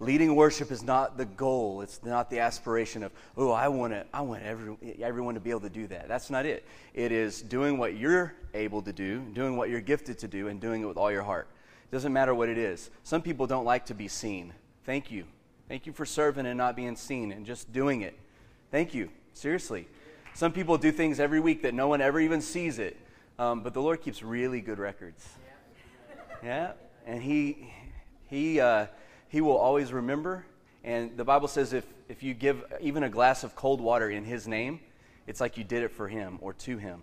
[0.00, 1.80] Leading worship is not the goal.
[1.80, 5.50] It's not the aspiration of, oh, I want to, I want every, everyone to be
[5.50, 6.08] able to do that.
[6.08, 6.66] That's not it.
[6.94, 10.60] It is doing what you're able to do, doing what you're gifted to do, and
[10.60, 11.46] doing it with all your heart.
[11.90, 12.90] It doesn't matter what it is.
[13.04, 14.52] Some people don't like to be seen.
[14.84, 15.24] Thank you.
[15.68, 18.18] Thank you for serving and not being seen and just doing it.
[18.72, 19.10] Thank you.
[19.32, 19.86] Seriously.
[20.34, 22.96] Some people do things every week that no one ever even sees it.
[23.38, 25.24] Um, but the Lord keeps really good records.
[26.42, 26.72] Yeah.
[27.06, 27.72] And He,
[28.28, 28.86] He, uh,
[29.34, 30.46] he will always remember.
[30.84, 34.22] And the Bible says if, if you give even a glass of cold water in
[34.22, 34.78] His name,
[35.26, 37.02] it's like you did it for Him or to Him.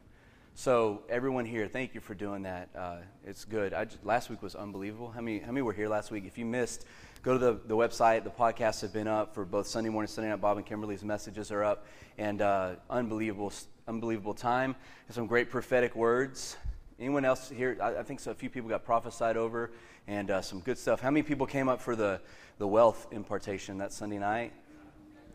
[0.55, 2.70] So, everyone here, thank you for doing that.
[2.73, 3.73] Uh, it's good.
[3.73, 5.12] Just, last week was unbelievable.
[5.12, 6.23] How many, how many were here last week?
[6.26, 6.85] If you missed,
[7.21, 8.23] go to the, the website.
[8.23, 10.40] The podcasts have been up for both Sunday morning, Sunday night.
[10.40, 11.85] Bob and Kimberly's messages are up.
[12.18, 13.52] And uh, unbelievable,
[13.90, 14.73] unbelievable time.
[15.09, 16.55] And some great prophetic words.
[17.02, 17.78] Anyone else here?
[17.82, 18.30] I, I think so.
[18.30, 19.72] A few people got prophesied over
[20.08, 21.02] and uh, some good stuff.
[21.02, 22.22] How many people came up for the,
[22.60, 24.54] the wealth impartation that Sunday night?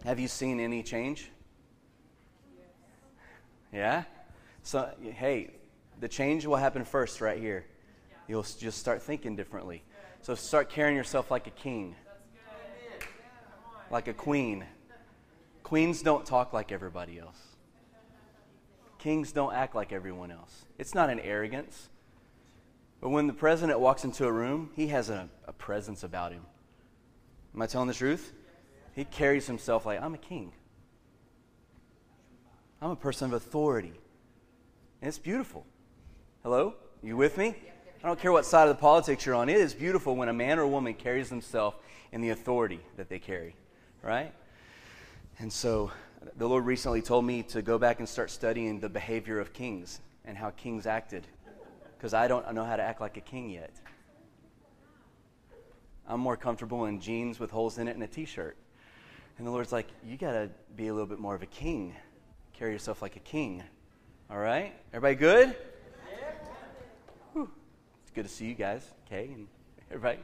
[0.05, 1.33] Have you seen any change?
[3.73, 4.05] Yeah?
[4.62, 5.50] So, hey,
[5.98, 7.64] the change will happen first right here.
[8.28, 9.83] You'll just start thinking differently.
[10.23, 11.97] So start carrying yourself like a king,
[13.91, 14.64] like a queen.
[15.64, 17.45] Queens don't talk like everybody else.
[18.98, 20.64] Kings don't act like everyone else.
[20.78, 21.89] It's not an arrogance.
[23.00, 26.42] But when the president walks into a room, he has a, a presence about him.
[27.55, 28.33] Am I telling the truth?
[28.94, 30.52] He carries himself like, I'm a king.
[32.80, 33.92] I'm a person of authority.
[35.00, 35.67] And it's beautiful.
[36.42, 36.74] Hello?
[37.02, 37.55] You with me?
[38.02, 39.48] I don't care what side of the politics you're on.
[39.48, 41.77] It is beautiful when a man or a woman carries themselves
[42.12, 43.56] in the authority that they carry,
[44.02, 44.33] right?
[45.39, 45.91] And so
[46.36, 50.00] the Lord recently told me to go back and start studying the behavior of kings
[50.25, 51.27] and how kings acted
[51.97, 53.73] because I don't know how to act like a king yet.
[56.08, 58.56] I'm more comfortable in jeans with holes in it and a t shirt.
[59.39, 61.95] And the Lord's like, you got to be a little bit more of a king.
[62.53, 63.62] Carry yourself like a king.
[64.30, 64.73] All right?
[64.92, 65.57] Everybody good?
[67.35, 69.30] It's good to see you guys, okay?
[69.33, 69.46] And
[69.90, 70.20] everybody.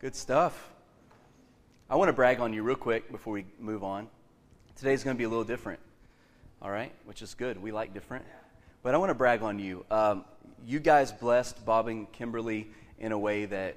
[0.00, 0.70] Good stuff.
[1.88, 4.08] I want to brag on you real quick before we move on.
[4.76, 5.78] Today's going to be a little different,
[6.60, 6.92] all right?
[7.04, 7.62] Which is good.
[7.62, 8.24] We like different.
[8.82, 9.86] But I want to brag on you.
[9.88, 10.24] Um,
[10.66, 12.66] you guys blessed Bob and Kimberly
[12.98, 13.76] in a way that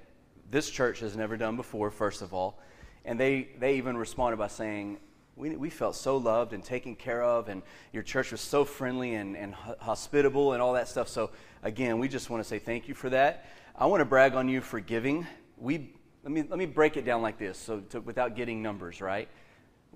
[0.50, 2.60] this church has never done before, first of all.
[3.06, 4.98] And they, they even responded by saying,
[5.36, 7.62] we, we felt so loved and taken care of, and
[7.94, 11.10] your church was so friendly and, and hospitable and all that stuff.
[11.10, 11.30] So,
[11.62, 13.46] again, we just want to say thank you for that.
[13.76, 15.28] I want to brag on you for giving.
[15.58, 15.94] We,
[16.24, 19.30] let, me, let me break it down like this so to, without getting numbers, right?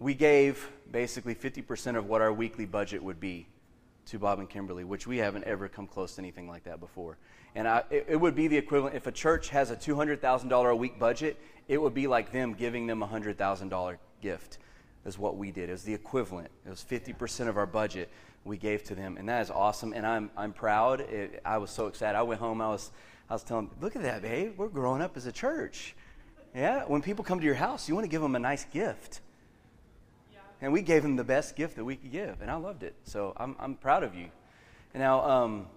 [0.01, 3.45] We gave basically 50% of what our weekly budget would be
[4.07, 7.19] to Bob and Kimberly, which we haven't ever come close to anything like that before.
[7.53, 10.75] And I, it, it, would be the equivalent if a church has a $200,000 a
[10.75, 14.57] week budget, it would be like them giving them a $100,000 gift,
[15.05, 15.69] is what we did.
[15.69, 16.49] It was the equivalent.
[16.65, 18.09] It was 50% of our budget
[18.43, 19.17] we gave to them.
[19.17, 19.93] And that is awesome.
[19.93, 21.01] And I'm, I'm proud.
[21.01, 22.17] It, I was so excited.
[22.17, 22.89] I went home, I was,
[23.29, 24.53] I was telling them, look at that, babe.
[24.57, 25.95] We're growing up as a church.
[26.55, 29.21] Yeah, when people come to your house, you want to give them a nice gift
[30.61, 32.95] and we gave him the best gift that we could give, and I loved it.
[33.03, 34.27] So I'm, I'm proud of you.
[34.93, 35.67] And now, um,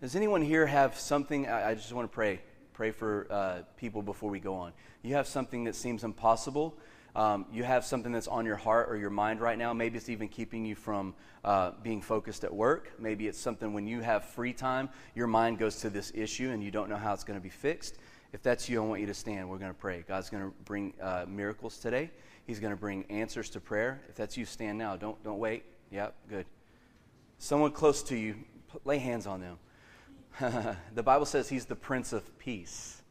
[0.00, 1.46] does anyone here have something?
[1.46, 2.40] I, I just want to pray.
[2.72, 4.72] Pray for uh, people before we go on.
[5.02, 6.76] You have something that seems impossible.
[7.14, 9.72] Um, you have something that's on your heart or your mind right now.
[9.72, 11.14] Maybe it's even keeping you from
[11.44, 12.92] uh, being focused at work.
[12.98, 16.62] Maybe it's something when you have free time, your mind goes to this issue and
[16.62, 17.98] you don't know how it's going to be fixed.
[18.32, 19.48] If that's you, I want you to stand.
[19.50, 20.04] We're going to pray.
[20.06, 22.10] God's going to bring uh, miracles today.
[22.50, 24.00] He's going to bring answers to prayer.
[24.08, 24.96] If that's you, stand now.
[24.96, 25.62] Don't, don't wait.
[25.92, 26.46] Yep, good.
[27.38, 28.34] Someone close to you,
[28.84, 30.76] lay hands on them.
[30.96, 33.02] the Bible says he's the Prince of Peace.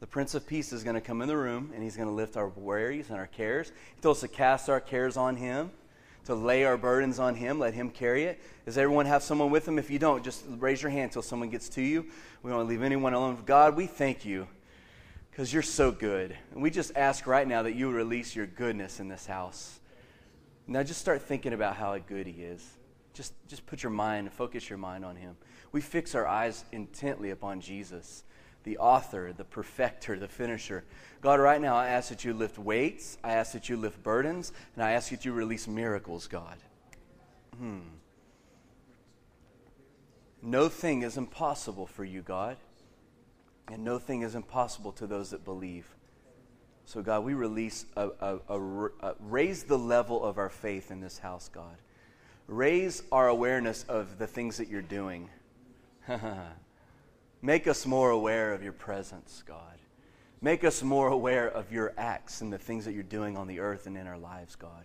[0.00, 2.14] The Prince of Peace is going to come in the room and he's going to
[2.14, 3.72] lift our worries and our cares.
[3.94, 5.70] He told us to cast our cares on him,
[6.26, 8.42] to lay our burdens on him, let him carry it.
[8.66, 9.78] Does everyone have someone with them?
[9.78, 12.04] If you don't, just raise your hand until someone gets to you.
[12.42, 13.42] We don't leave anyone alone.
[13.46, 14.46] God, we thank you
[15.36, 16.34] because you're so good.
[16.54, 19.80] And we just ask right now that you release your goodness in this house.
[20.66, 22.66] Now just start thinking about how good he is.
[23.12, 25.36] Just, just put your mind, focus your mind on him.
[25.72, 28.24] We fix our eyes intently upon Jesus,
[28.64, 30.84] the author, the perfecter, the finisher.
[31.20, 34.54] God, right now I ask that you lift weights, I ask that you lift burdens,
[34.74, 36.56] and I ask that you release miracles, God.
[37.58, 37.80] Hmm.
[40.40, 42.56] No thing is impossible for you, God.
[43.68, 45.86] And no thing is impossible to those that believe.
[46.84, 51.18] So, God, we release, a, a, a, raise the level of our faith in this
[51.18, 51.76] house, God.
[52.46, 55.28] Raise our awareness of the things that you're doing.
[57.42, 59.78] Make us more aware of your presence, God.
[60.40, 63.58] Make us more aware of your acts and the things that you're doing on the
[63.58, 64.84] earth and in our lives, God.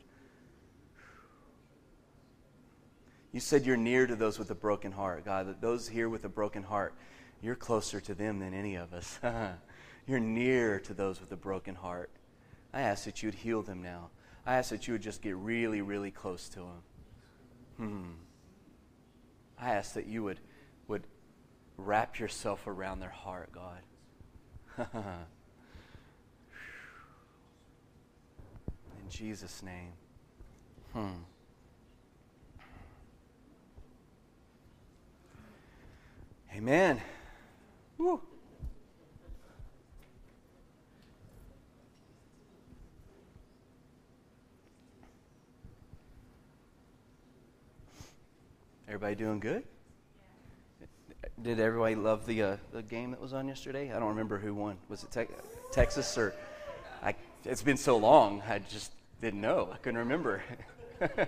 [3.31, 6.25] You said you're near to those with a broken heart, God, that those here with
[6.25, 6.93] a broken heart,
[7.41, 9.19] you're closer to them than any of us.
[10.07, 12.11] you're near to those with a broken heart.
[12.73, 14.09] I ask that you would heal them now.
[14.45, 16.83] I ask that you would just get really, really close to them.
[17.77, 18.11] Hmm.
[19.59, 20.39] I ask that you would,
[20.87, 21.03] would
[21.77, 23.81] wrap yourself around their heart, God.
[24.77, 24.87] In
[29.09, 29.91] Jesus' name.
[30.93, 31.09] Hmm.
[36.55, 37.01] Amen.
[38.01, 38.19] Woo.
[48.87, 49.63] Everybody doing good?
[51.43, 53.91] Did everybody love the uh, the game that was on yesterday?
[53.91, 54.77] I don't remember who won.
[54.89, 55.35] Was it te-
[55.71, 56.33] Texas or?
[57.03, 57.13] I,
[57.45, 58.41] it's been so long.
[58.49, 59.69] I just didn't know.
[59.71, 60.41] I couldn't remember.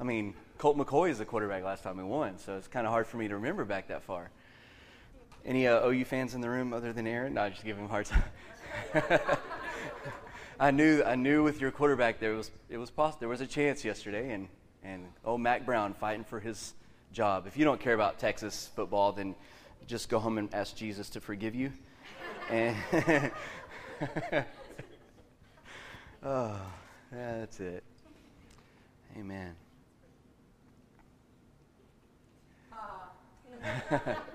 [0.00, 2.92] I mean, Colt McCoy is the quarterback last time we won, so it's kind of
[2.92, 4.30] hard for me to remember back that far.
[5.44, 7.34] Any uh, OU fans in the room other than Aaron?
[7.34, 8.22] No, I just give him a hard time.
[10.60, 13.46] I knew I knew with your quarterback there was it was possible there was a
[13.46, 14.48] chance yesterday, and
[14.84, 16.74] and oh Mack Brown fighting for his
[17.12, 17.46] job.
[17.46, 19.34] If you don't care about Texas football, then
[19.86, 21.72] just go home and ask Jesus to forgive you.
[22.50, 22.76] and
[26.22, 26.60] oh,
[27.12, 27.82] yeah, that's it.
[29.18, 29.54] Amen.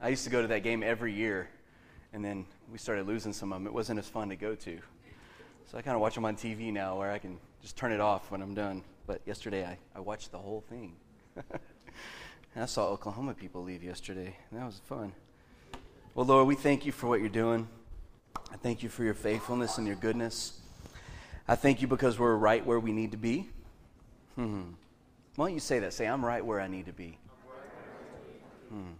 [0.00, 1.48] I used to go to that game every year,
[2.12, 3.66] and then we started losing some of them.
[3.66, 4.78] It wasn't as fun to go to.
[5.70, 8.00] So I kind of watch them on TV now where I can just turn it
[8.00, 8.82] off when I'm done.
[9.06, 10.94] But yesterday I, I watched the whole thing.
[12.56, 14.36] I saw Oklahoma people leave yesterday.
[14.52, 15.12] That was fun.
[16.14, 17.68] Well, Lord, we thank you for what you're doing.
[18.50, 20.60] I thank you for your faithfulness and your goodness.
[21.46, 23.48] I thank you because we're right where we need to be.
[24.34, 24.62] Hmm.
[25.36, 25.92] Why don't you say that?
[25.92, 27.18] Say, I'm right where I need to be.
[28.70, 28.92] Hmm.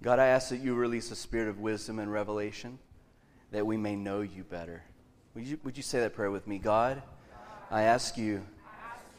[0.00, 2.78] God, I ask that you release a spirit of wisdom and revelation
[3.50, 4.84] that we may know you better.
[5.34, 6.58] Would you, would you say that prayer with me?
[6.58, 7.02] God,
[7.70, 8.44] I ask you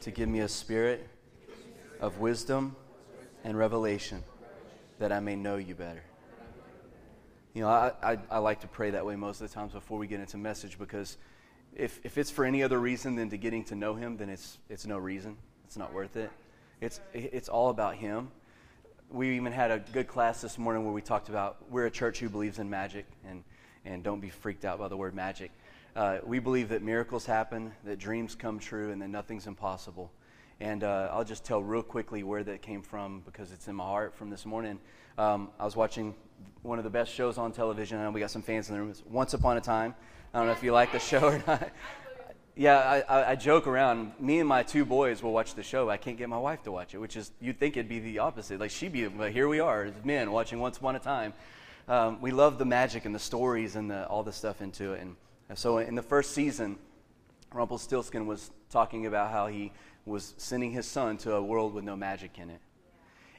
[0.01, 1.05] to give me a spirit
[1.99, 2.77] of wisdom
[3.43, 4.23] and revelation
[4.99, 6.03] that I may know you better.
[7.53, 9.97] You know, I, I, I, like to pray that way most of the times before
[9.97, 11.17] we get into message because
[11.75, 14.59] if, if it's for any other reason than to getting to know Him, then it's,
[14.69, 15.35] it's no reason.
[15.65, 16.31] It's not worth it.
[16.79, 18.31] It's, it's all about Him.
[19.11, 22.19] We even had a good class this morning where we talked about we're a church
[22.19, 23.43] who believes in magic, and,
[23.83, 25.49] and don't be freaked out by the word magic.
[25.95, 30.11] Uh, we believe that miracles happen, that dreams come true, and that nothing's impossible.
[30.59, 33.83] And uh, I'll just tell real quickly where that came from because it's in my
[33.83, 34.77] heart from this morning.
[35.17, 36.13] Um, I was watching
[36.61, 38.13] one of the best shows on television.
[38.13, 38.91] We got some fans in the room.
[38.91, 39.95] It's Once Upon a Time.
[40.35, 41.71] I don't know if you like the show or not.
[42.59, 44.11] Yeah, I, I, joke around.
[44.19, 45.89] Me and my two boys will watch the show.
[45.89, 48.19] I can't get my wife to watch it, which is, you'd think it'd be the
[48.19, 48.59] opposite.
[48.59, 51.31] Like, she'd be, but here we are men watching Once Upon a Time.
[51.87, 54.99] Um, we love the magic and the stories and the, all the stuff into it.
[55.47, 56.77] And so in the first season,
[57.53, 59.71] Rumpelstiltskin was talking about how he
[60.05, 62.59] was sending his son to a world with no magic in it.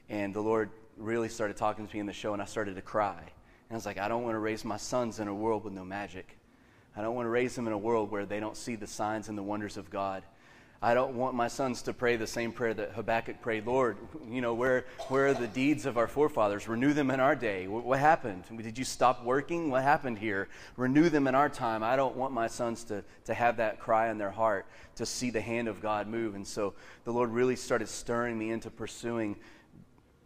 [0.09, 2.81] And the Lord really started talking to me in the show, and I started to
[2.81, 3.19] cry.
[3.19, 5.73] And I was like, I don't want to raise my sons in a world with
[5.73, 6.39] no magic.
[6.95, 9.29] I don't want to raise them in a world where they don't see the signs
[9.29, 10.23] and the wonders of God.
[10.83, 13.67] I don't want my sons to pray the same prayer that Habakkuk prayed.
[13.67, 16.67] Lord, you know, where, where are the deeds of our forefathers?
[16.67, 17.67] Renew them in our day.
[17.67, 18.45] What, what, happened?
[18.57, 19.69] Did you stop working?
[19.69, 20.49] What happened here?
[20.77, 21.83] Renew them in our time.
[21.83, 25.29] I don't want my sons to, to have that cry in their heart, to see
[25.29, 26.33] the hand of God move.
[26.33, 29.35] And so the Lord really started stirring me into pursuing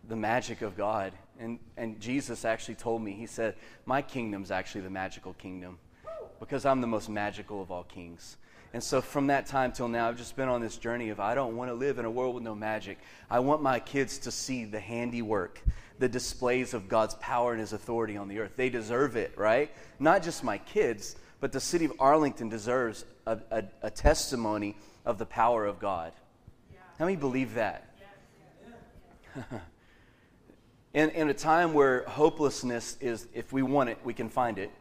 [0.08, 1.12] the magic of God.
[1.38, 3.56] And, and Jesus actually told me, He said,
[3.86, 5.80] My kingdom's actually the magical kingdom
[6.40, 8.38] because I'm the most magical of all kings.
[8.76, 11.34] And so from that time till now, I've just been on this journey of I
[11.34, 12.98] don't want to live in a world with no magic.
[13.30, 15.62] I want my kids to see the handiwork,
[15.98, 18.52] the displays of God's power and his authority on the earth.
[18.58, 19.72] They deserve it, right?
[19.98, 24.76] Not just my kids, but the city of Arlington deserves a, a, a testimony
[25.06, 26.12] of the power of God.
[26.70, 26.80] Yeah.
[27.00, 27.96] How many believe that?
[30.94, 34.72] in, in a time where hopelessness is, if we want it, we can find it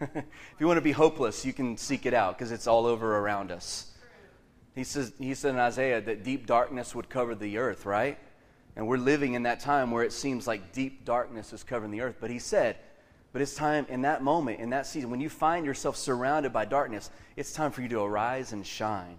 [0.00, 0.24] if
[0.58, 3.50] you want to be hopeless, you can seek it out because it's all over around
[3.50, 3.90] us.
[4.74, 8.18] He says he said in Isaiah that deep darkness would cover the earth, right?
[8.76, 12.00] And we're living in that time where it seems like deep darkness is covering the
[12.00, 12.16] earth.
[12.20, 12.76] But he said,
[13.32, 16.64] but it's time in that moment, in that season, when you find yourself surrounded by
[16.64, 19.18] darkness, it's time for you to arise and shine.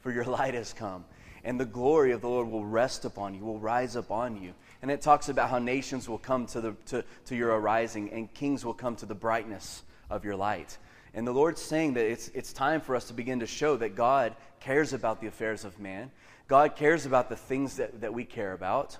[0.00, 1.04] For your light has come.
[1.44, 4.52] and the glory of the Lord will rest upon you, will rise upon you.
[4.82, 8.32] And it talks about how nations will come to, the, to, to your arising and
[8.32, 10.78] kings will come to the brightness of your light.
[11.12, 13.94] And the Lord's saying that it's, it's time for us to begin to show that
[13.94, 16.10] God cares about the affairs of man.
[16.48, 18.96] God cares about the things that, that we care about.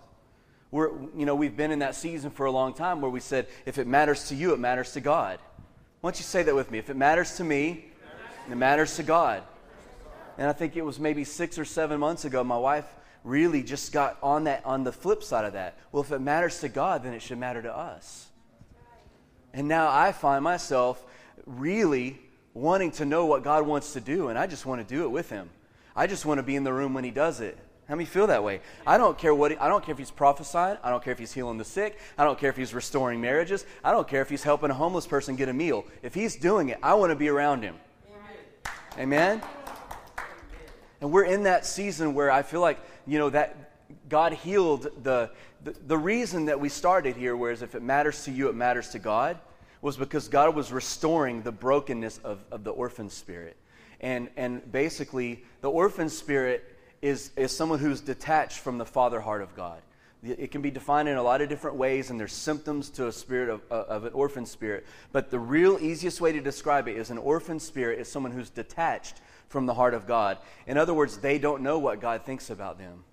[0.71, 3.47] We're, you know, we've been in that season for a long time where we said,
[3.65, 5.39] if it matters to you, it matters to God.
[6.01, 6.79] Why don't you say that with me?
[6.79, 7.87] If it matters to me,
[8.51, 9.43] it matters to God.
[10.39, 12.87] And I think it was maybe six or seven months ago, my wife
[13.25, 15.79] really just got on that on the flip side of that.
[15.93, 18.29] Well, if it matters to God, then it should matter to us.
[19.53, 21.05] And now I find myself
[21.45, 22.21] really
[22.55, 25.09] wanting to know what God wants to do, and I just want to do it
[25.11, 25.51] with Him.
[25.95, 27.59] I just want to be in the room when He does it.
[27.91, 28.61] How many feel that way?
[28.87, 30.79] I don't care what he, I don't care if he's prophesying.
[30.85, 31.99] I don't care if he's healing the sick.
[32.17, 33.67] I don't care if he's restoring marriages.
[33.83, 35.85] I don't care if he's helping a homeless person get a meal.
[36.01, 37.75] If he's doing it, I want to be around him.
[38.97, 39.41] Amen.
[39.41, 39.43] Amen?
[41.01, 43.71] And we're in that season where I feel like, you know, that
[44.09, 45.31] God healed the,
[45.65, 48.91] the, the reason that we started here, whereas if it matters to you, it matters
[48.91, 49.39] to God,
[49.83, 53.57] was because God was restoring the brokenness of, of the orphan spirit.
[54.01, 56.65] And, and basically, the orphan spirit
[57.03, 59.81] is, is someone who's detached from the father heart of God.
[60.23, 63.13] It can be defined in a lot of different ways, and there's symptoms to a
[63.13, 64.87] spirit of, of an orphan spirit.
[65.13, 68.51] But the real easiest way to describe it is an orphan spirit is someone who's
[68.51, 70.39] detached from the heart of God.
[70.67, 73.05] In other words, they don't know what God thinks about them.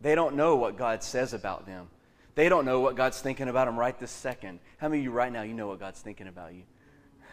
[0.00, 1.88] They don't know what God says about them.
[2.34, 4.60] They don't know what God's thinking about them right this second.
[4.76, 6.62] How many of you right now, you know what God's thinking about you?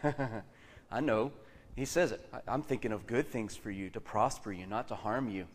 [0.90, 1.32] I know.
[1.76, 2.26] He says it.
[2.48, 5.46] I'm thinking of good things for you, to prosper you, not to harm you.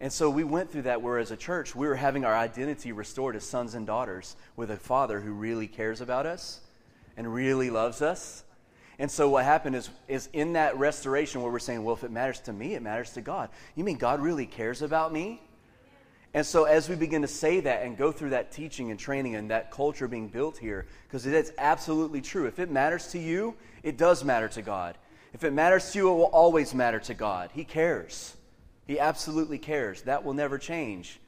[0.00, 2.92] And so we went through that where, as a church, we were having our identity
[2.92, 6.60] restored as sons and daughters with a father who really cares about us
[7.16, 8.44] and really loves us.
[8.98, 12.10] And so what happened is, is in that restoration where we're saying, well, if it
[12.10, 13.48] matters to me, it matters to God.
[13.76, 15.40] You mean God really cares about me?
[16.34, 19.36] And so as we begin to say that and go through that teaching and training
[19.36, 22.46] and that culture being built here, because it's absolutely true.
[22.46, 24.98] If it matters to you, it does matter to God.
[25.32, 27.50] If it matters to you, it will always matter to God.
[27.54, 28.36] He cares.
[28.86, 30.02] He absolutely cares.
[30.02, 31.20] That will never change.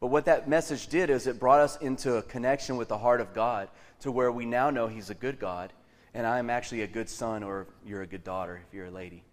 [0.00, 3.20] But what that message did is it brought us into a connection with the heart
[3.20, 3.68] of God
[4.00, 5.72] to where we now know He's a good God,
[6.14, 8.90] and I am actually a good son, or you're a good daughter if you're a
[8.90, 9.24] lady.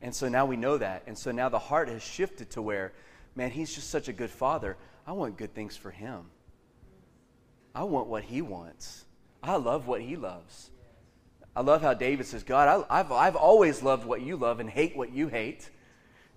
[0.00, 1.02] And so now we know that.
[1.06, 2.92] And so now the heart has shifted to where,
[3.34, 4.76] man, He's just such a good father.
[5.06, 6.26] I want good things for Him.
[7.74, 9.04] I want what He wants.
[9.42, 10.70] I love what He loves.
[11.56, 14.68] I love how David says, God, I, have I've always loved what you love and
[14.68, 15.70] hate what you hate.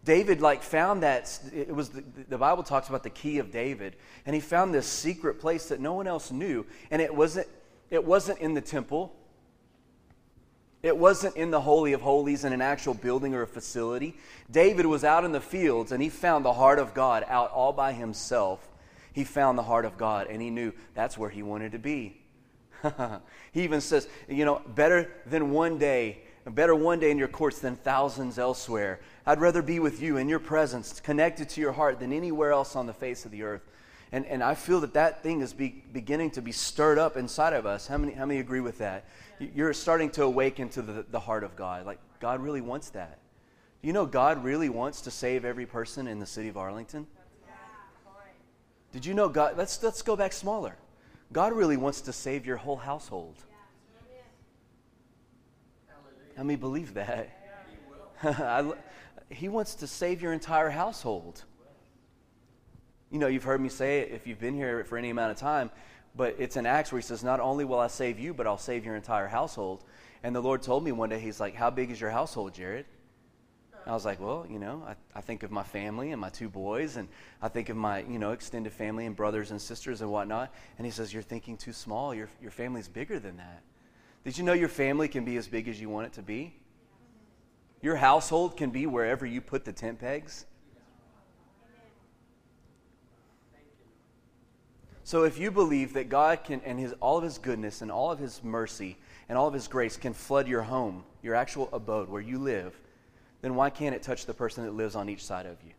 [0.03, 3.95] David like found that it was the, the, Bible talks about the key of David,
[4.25, 7.47] and he found this secret place that no one else knew, and it wasn't
[7.89, 9.16] it wasn't in the temple.
[10.83, 14.15] It wasn't in the holy of holies in an actual building or a facility.
[14.49, 17.73] David was out in the fields and he found the heart of God out all
[17.73, 18.67] by himself.
[19.11, 22.21] He found the heart of God and he knew that's where he wanted to be.
[23.51, 27.59] he even says, you know, better than one day, better one day in your courts
[27.59, 28.99] than thousands elsewhere.
[29.25, 32.75] I'd rather be with you in your presence, connected to your heart, than anywhere else
[32.75, 33.63] on the face of the earth.
[34.11, 37.53] And, and I feel that that thing is be, beginning to be stirred up inside
[37.53, 37.87] of us.
[37.87, 39.05] How many, how many agree with that?
[39.39, 41.85] You're starting to awaken to the, the heart of God.
[41.85, 43.19] Like, God really wants that.
[43.81, 47.05] Do you know, God really wants to save every person in the city of Arlington?
[48.91, 49.57] Did you know God?
[49.57, 50.75] Let's, let's go back smaller.
[51.33, 53.35] God really wants to save your whole household.
[56.37, 57.29] How many believe that?
[59.29, 61.43] he wants to save your entire household.
[63.11, 65.37] You know, you've heard me say it if you've been here for any amount of
[65.37, 65.71] time,
[66.15, 68.57] but it's an Acts where he says, Not only will I save you, but I'll
[68.57, 69.83] save your entire household.
[70.23, 72.85] And the Lord told me one day, He's like, How big is your household, Jared?
[73.87, 76.49] I was like, well, you know, I, I think of my family and my two
[76.49, 77.07] boys, and
[77.41, 80.53] I think of my, you know, extended family and brothers and sisters and whatnot.
[80.77, 82.13] And he says, you're thinking too small.
[82.13, 83.61] Your, your family's bigger than that.
[84.25, 86.53] Did you know your family can be as big as you want it to be?
[87.81, 90.45] Your household can be wherever you put the tent pegs.
[95.07, 98.11] So if you believe that God can, and his, all of his goodness and all
[98.11, 98.97] of his mercy
[99.29, 102.77] and all of his grace can flood your home, your actual abode where you live,
[103.41, 105.71] then why can't it touch the person that lives on each side of you?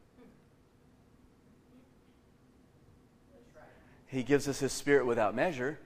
[4.07, 5.79] He gives us His Spirit without measure.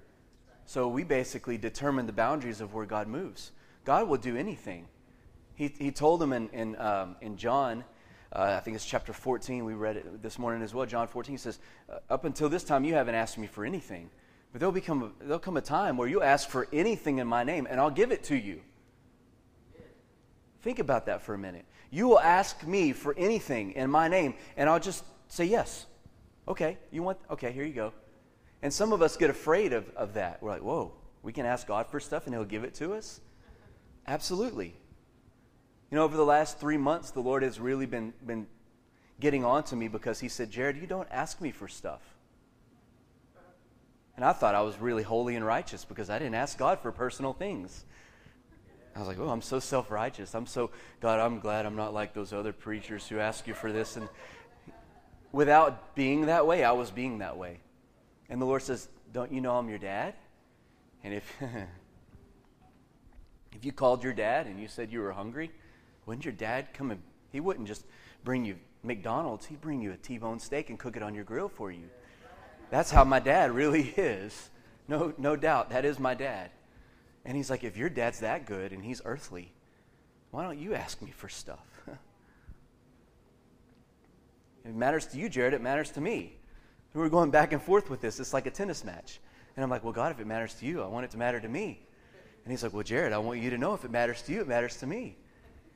[0.65, 3.51] So we basically determine the boundaries of where God moves.
[3.85, 4.87] God will do anything.
[5.57, 7.83] He, he told them in, in, um, in John,
[8.35, 10.87] uh, I think it's chapter 14, we read it this morning as well.
[10.87, 11.59] John 14 says,
[11.91, 14.11] uh, Up until this time, you haven't asked me for anything.
[14.53, 17.45] But there'll, become a, there'll come a time where you'll ask for anything in my
[17.45, 18.61] name, and I'll give it to you.
[20.63, 21.65] Think about that for a minute.
[21.91, 25.87] You will ask me for anything in my name, and I'll just say yes.
[26.49, 27.93] Okay, you want, okay, here you go.
[28.63, 30.43] And some of us get afraid of, of that.
[30.43, 33.21] We're like, whoa, we can ask God for stuff and He'll give it to us?
[34.07, 34.75] Absolutely.
[35.93, 38.47] You know, over the last three months, the Lord has really been, been
[39.21, 42.01] getting on to me because He said, Jared, you don't ask me for stuff.
[44.17, 46.93] And I thought I was really holy and righteous because I didn't ask God for
[46.93, 47.85] personal things.
[48.97, 50.35] I was like, oh, I'm so self righteous.
[50.35, 50.71] I'm so,
[51.01, 53.99] God, I'm glad I'm not like those other preachers who ask you for this.
[53.99, 54.09] And
[55.31, 57.61] without being that way, I was being that way.
[58.31, 60.15] And the Lord says, Don't you know I'm your dad?
[61.05, 61.31] And if,
[63.53, 65.51] if you called your dad and you said you were hungry,
[66.07, 67.85] wouldn't your dad come and he wouldn't just
[68.25, 71.25] bring you McDonald's, he'd bring you a T bone steak and cook it on your
[71.25, 71.89] grill for you.
[72.71, 74.51] That's how my dad really is.
[74.89, 76.51] No, no doubt, that is my dad.
[77.25, 79.53] And he's like, if your dad's that good and he's earthly,
[80.33, 81.65] why don't you ask me for stuff?
[84.65, 86.37] it matters to you, Jared, it matters to me.
[86.95, 88.19] we're going back and forth with this.
[88.19, 89.21] It's like a tennis match.
[89.57, 91.39] And I'm like, well, God, if it matters to you, I want it to matter
[91.39, 91.79] to me.
[92.45, 94.41] And he's like, well, Jared, I want you to know if it matters to you,
[94.41, 95.17] it matters to me.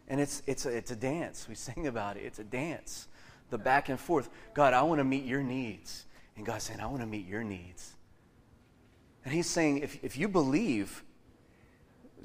[0.09, 1.47] And it's, it's, a, it's a dance.
[1.49, 2.25] We sing about it.
[2.25, 3.09] It's a dance.
[3.51, 4.29] The back and forth.
[4.55, 6.07] God, I want to meet your needs.
[6.37, 7.95] And God's saying, I want to meet your needs.
[9.25, 11.03] And he's saying, if, if you believe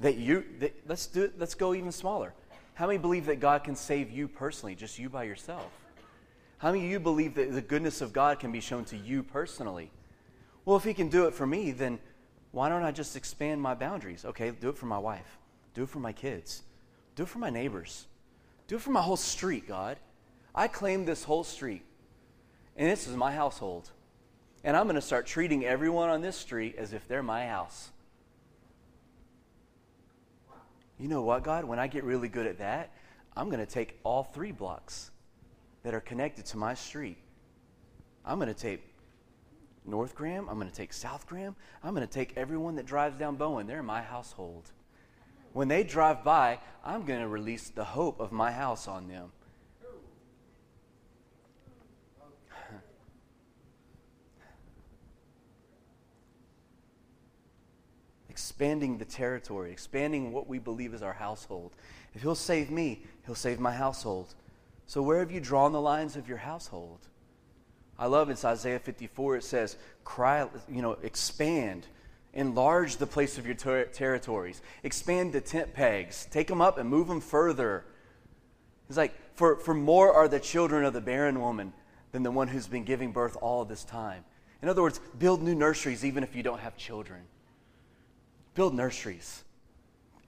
[0.00, 2.34] that you, that, let's do it, let's go even smaller.
[2.74, 5.70] How many believe that God can save you personally, just you by yourself?
[6.58, 9.22] How many of you believe that the goodness of God can be shown to you
[9.22, 9.90] personally?
[10.64, 11.98] Well, if he can do it for me, then
[12.52, 14.24] why don't I just expand my boundaries?
[14.24, 15.38] Okay, do it for my wife.
[15.74, 16.62] Do it for my kids.
[17.14, 18.06] Do it for my neighbors.
[18.68, 19.98] Do it for my whole street, God.
[20.54, 21.82] I claim this whole street.
[22.76, 23.90] And this is my household.
[24.64, 27.90] And I'm going to start treating everyone on this street as if they're my house.
[30.98, 31.64] You know what, God?
[31.64, 32.90] When I get really good at that,
[33.36, 35.10] I'm going to take all three blocks
[35.82, 37.18] that are connected to my street.
[38.24, 38.82] I'm going to take
[39.84, 40.48] North Graham.
[40.48, 41.56] I'm going to take South Graham.
[41.82, 43.66] I'm going to take everyone that drives down Bowen.
[43.66, 44.70] They're my household.
[45.52, 49.30] When they drive by, I'm going to release the hope of my house on them.
[58.30, 61.72] expanding the territory, expanding what we believe is our household.
[62.14, 64.34] If He'll save me, He'll save my household.
[64.86, 67.00] So, where have you drawn the lines of your household?
[67.98, 71.86] I love it's Isaiah 54, it says, cry, you know, expand,
[72.34, 76.88] enlarge the place of your ter- territories, expand the tent pegs, take them up and
[76.88, 77.84] move them further.
[78.88, 81.72] It's like, for, for more are the children of the barren woman
[82.12, 84.24] than the one who's been giving birth all this time.
[84.62, 87.22] In other words, build new nurseries even if you don't have children.
[88.54, 89.44] Build nurseries.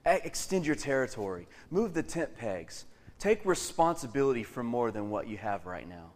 [0.05, 1.47] Extend your territory.
[1.71, 2.85] Move the tent pegs.
[3.17, 6.11] Take responsibility for more than what you have right now.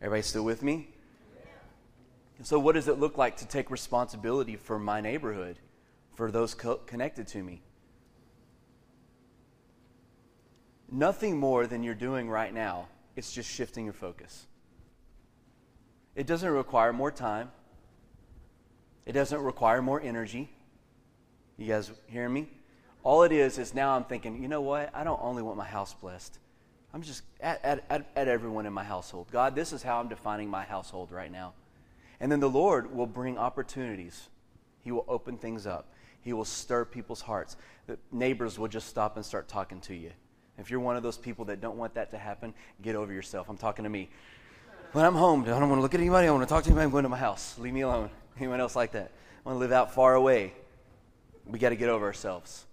[0.00, 0.88] Everybody still with me?
[2.46, 5.58] So, what does it look like to take responsibility for my neighborhood,
[6.14, 7.62] for those co- connected to me?
[10.90, 12.88] Nothing more than you're doing right now.
[13.16, 14.46] It's just shifting your focus.
[16.14, 17.50] It doesn't require more time.
[19.06, 20.50] It doesn't require more energy.
[21.56, 22.48] You guys hearing me?
[23.02, 24.90] All it is is now I'm thinking, you know what?
[24.94, 26.38] I don't only want my house blessed.
[26.94, 29.28] I'm just at, at, at everyone in my household.
[29.32, 31.54] God, this is how I'm defining my household right now.
[32.22, 34.30] And then the Lord will bring opportunities.
[34.80, 35.92] He will open things up.
[36.22, 37.58] He will stir people's hearts.
[37.86, 40.12] The neighbors will just stop and start talking to you.
[40.56, 43.50] If you're one of those people that don't want that to happen, get over yourself.
[43.50, 44.08] I'm talking to me.
[44.92, 46.28] When I'm home, I don't want to look at anybody.
[46.28, 46.84] I want to talk to anybody.
[46.84, 47.58] I'm going to my house.
[47.58, 48.08] Leave me alone.
[48.38, 49.10] Anyone else like that?
[49.44, 50.54] I want to live out far away
[51.46, 52.66] we got to get over ourselves.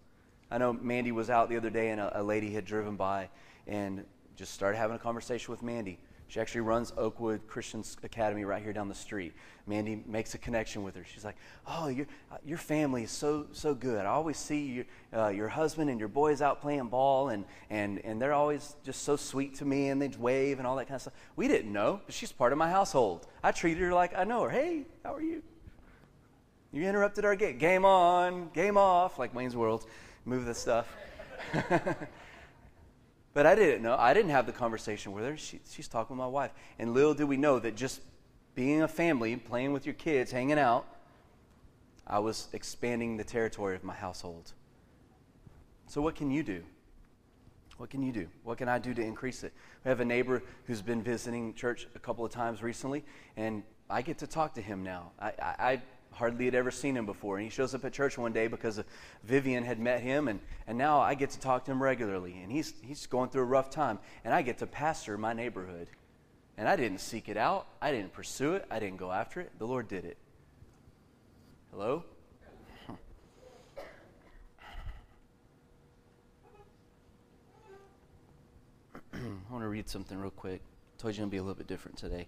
[0.51, 3.29] I know Mandy was out the other day and a, a, lady had driven by
[3.67, 5.99] and just started having a conversation with Mandy.
[6.30, 9.34] She actually runs Oakwood Christian Academy right here down the street.
[9.65, 11.04] Mandy makes a connection with her.
[11.04, 12.06] She's like, "Oh, your
[12.46, 14.06] your family is so so good.
[14.06, 18.00] I always see your uh, your husband and your boys out playing ball, and and
[18.06, 20.96] and they're always just so sweet to me, and they wave and all that kind
[20.96, 21.15] of stuff.
[21.36, 23.26] We didn't know, but she's part of my household.
[23.44, 24.52] I treated her like I know her.
[24.52, 25.42] Hey, how are you?
[26.72, 27.58] You interrupted our game.
[27.58, 29.88] Game on, game off, like Wayne's World.
[30.26, 30.96] Move the stuff.
[33.39, 33.95] but I didn't know.
[33.97, 35.38] I didn't have the conversation with her.
[35.38, 36.52] She, she's talking with my wife.
[36.78, 38.02] And little did we know that just
[38.54, 40.86] being a family, playing with your kids, hanging out,
[42.06, 44.52] I was expanding the territory of my household.
[45.88, 46.63] So, what can you do?
[47.78, 48.28] What can you do?
[48.43, 49.54] What can I do to increase it?
[49.86, 53.06] We have a neighbor who's been visiting church a couple of times recently,
[53.38, 55.13] and I get to talk to him now.
[55.17, 57.38] I, I, hardly had ever seen him before.
[57.38, 58.82] And he shows up at church one day because
[59.24, 62.39] Vivian had met him, and, and now I get to talk to him regularly.
[62.41, 65.88] And he's, he's going through a rough time, and I get to pastor my neighborhood.
[66.58, 69.52] And I didn't seek it out, I didn't pursue it, I didn't go after it.
[69.60, 70.17] The Lord did it.
[71.72, 72.04] Hello?
[72.88, 72.93] Hmm.
[79.13, 80.62] I want to read something real quick.
[80.62, 82.28] I told you I'm going to be a little bit different today.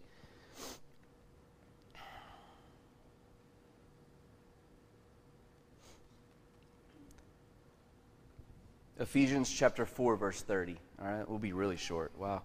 [9.02, 10.78] Ephesians chapter 4, verse 30.
[11.02, 12.12] All right, we'll be really short.
[12.20, 12.44] Wow.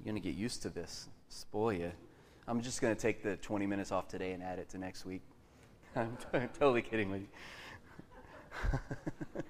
[0.00, 1.08] You're going to get used to this.
[1.28, 1.92] Spoil you.
[2.46, 5.04] I'm just going to take the 20 minutes off today and add it to next
[5.04, 5.20] week.
[5.96, 6.16] I'm
[6.58, 8.78] totally kidding with you.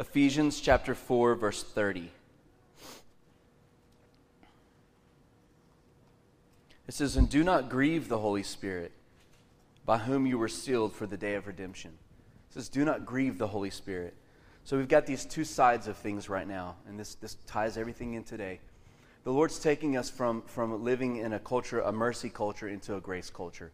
[0.00, 2.10] Ephesians chapter 4, verse 30.
[6.88, 8.90] It says, And do not grieve the Holy Spirit,
[9.86, 11.92] by whom you were sealed for the day of redemption.
[12.50, 14.14] It says, Do not grieve the Holy Spirit.
[14.64, 18.14] So we've got these two sides of things right now, and this, this ties everything
[18.14, 18.60] in today.
[19.22, 23.00] The Lord's taking us from, from living in a culture, a mercy culture, into a
[23.00, 23.70] grace culture.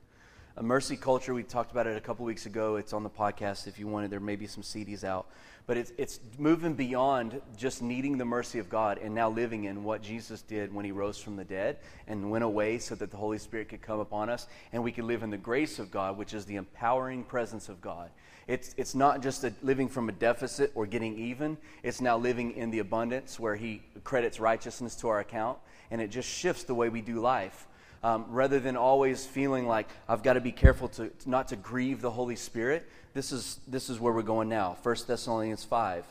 [0.59, 2.77] A mercy culture, we talked about it a couple weeks ago.
[2.77, 4.11] It's on the podcast if you wanted.
[4.11, 5.27] There may be some CDs out.
[5.67, 9.85] But it's, it's moving beyond just needing the mercy of God and now living in
[9.85, 13.19] what Jesus did when he rose from the dead and went away so that the
[13.19, 16.17] Holy Spirit could come upon us and we could live in the grace of God,
[16.17, 18.09] which is the empowering presence of God.
[18.49, 22.57] It's, it's not just a, living from a deficit or getting even, it's now living
[22.57, 25.59] in the abundance where He credits righteousness to our account,
[25.91, 27.67] and it just shifts the way we do life.
[28.03, 32.01] Um, rather than always feeling like I've got to be careful to, not to grieve
[32.01, 34.77] the Holy Spirit, this is, this is where we're going now.
[34.83, 36.05] 1 Thessalonians 5,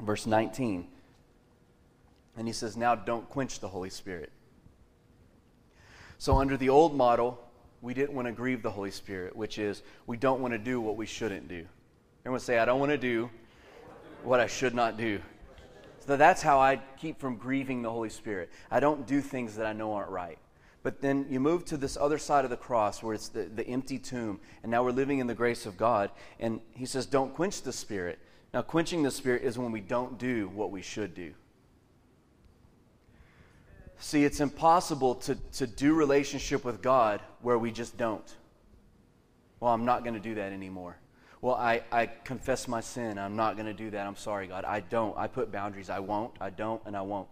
[0.00, 0.88] verse 19.
[2.36, 4.32] And he says, Now don't quench the Holy Spirit.
[6.18, 7.38] So, under the old model,
[7.80, 10.80] we didn't want to grieve the Holy Spirit, which is we don't want to do
[10.80, 11.64] what we shouldn't do.
[12.22, 13.30] Everyone say, I don't want to do
[14.24, 15.20] what I should not do.
[16.06, 18.50] So that's how I keep from grieving the Holy Spirit.
[18.70, 20.38] I don't do things that I know aren't right.
[20.82, 23.66] But then you move to this other side of the cross where it's the, the
[23.66, 26.10] empty tomb, and now we're living in the grace of God.
[26.38, 28.18] And he says, Don't quench the Spirit.
[28.54, 31.34] Now, quenching the Spirit is when we don't do what we should do.
[33.98, 38.36] See, it's impossible to, to do relationship with God where we just don't.
[39.58, 40.96] Well, I'm not going to do that anymore.
[41.40, 43.18] Well, I, I confess my sin.
[43.18, 44.06] I'm not going to do that.
[44.06, 44.64] I'm sorry, God.
[44.64, 45.16] I don't.
[45.16, 45.90] I put boundaries.
[45.90, 46.32] I won't.
[46.40, 47.28] I don't, and I won't.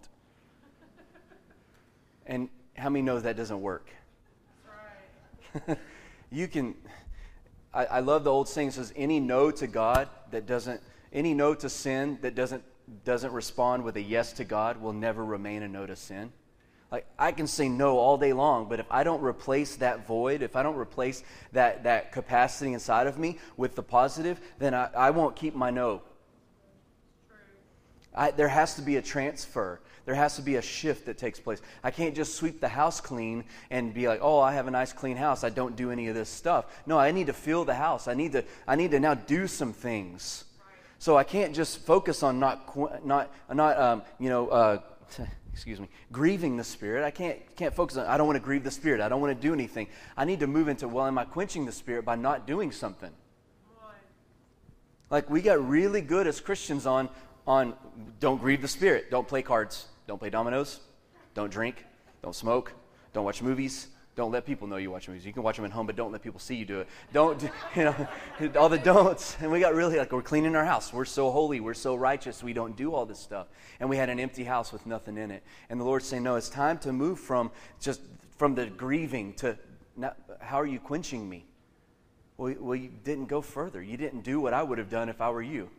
[2.27, 3.89] and how many knows that doesn't work?
[5.67, 5.79] Right.
[6.31, 6.75] you can.
[7.73, 10.81] I, I love the old saying says, any no to God that doesn't,
[11.12, 12.62] any no to sin that doesn't
[13.05, 16.33] doesn't respond with a yes to God will never remain a no to sin.
[16.93, 20.43] Like I can say no all day long, but if I don't replace that void,
[20.43, 24.89] if I don't replace that, that capacity inside of me with the positive, then I,
[24.97, 26.03] I won't keep my no.
[28.15, 29.81] I, there has to be a transfer.
[30.07, 31.61] There has to be a shift that takes place.
[31.85, 34.92] I can't just sweep the house clean and be like, "Oh, I have a nice
[34.92, 35.45] clean house.
[35.45, 38.09] I don't do any of this stuff." No, I need to fill the house.
[38.09, 40.45] I need to I need to now do some things.
[40.99, 44.79] So I can't just focus on not not not um, you know uh,
[45.57, 47.03] excuse me, grieving the Spirit.
[47.03, 49.01] I can't, can't focus on, I don't want to grieve the Spirit.
[49.01, 49.87] I don't want to do anything.
[50.14, 53.11] I need to move into, well, am I quenching the Spirit by not doing something?
[55.09, 57.09] Like we got really good as Christians on,
[57.47, 57.73] on
[58.21, 59.11] don't grieve the Spirit.
[59.11, 59.87] Don't play cards.
[60.07, 60.81] Don't play dominoes.
[61.35, 61.85] Don't drink.
[62.23, 62.73] Don't smoke.
[63.12, 63.88] Don't watch movies.
[64.16, 65.27] Don't let people know you watch movies.
[65.27, 66.88] You can watch them at home, but don't let people see you do it.
[67.12, 67.42] Don't,
[67.77, 68.09] you know,
[68.59, 69.37] all the don'ts.
[69.40, 70.90] And we got really like, we're cleaning our house.
[70.90, 71.61] We're so holy.
[71.61, 72.42] We're so righteous.
[72.42, 73.49] We don't do all this stuff.
[73.79, 75.42] And we had an empty house with nothing in it.
[75.69, 78.01] And the Lord's saying, no, it's time to move from just
[78.38, 79.59] from the grieving to
[80.40, 81.45] how are you quenching me?
[82.38, 83.83] Well, well, you didn't go further.
[83.83, 85.71] You didn't do what I would have done if I were you.